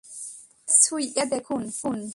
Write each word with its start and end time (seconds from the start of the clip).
এটা 0.67 0.73
ছুঁইয়ে 0.83 1.23
দেখুন। 1.33 1.61